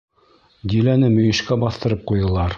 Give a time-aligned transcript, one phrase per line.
[0.73, 2.49] Диләне мөйөшкә баҫтырып ҡуйҙылар.